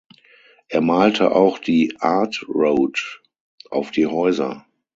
Er 0.67 0.81
malte 0.81 1.31
auch 1.35 1.59
die 1.59 1.95
„Art 1.99 2.43
Road“ 2.49 3.21
auf 3.69 3.91
die 3.91 4.07
Häuser. 4.07 4.65